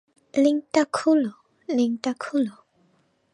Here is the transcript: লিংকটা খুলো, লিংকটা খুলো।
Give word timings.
লিংকটা 0.33 0.83
খুলো, 0.93 1.31
লিংকটা 1.69 2.11
খুলো। 2.19 2.55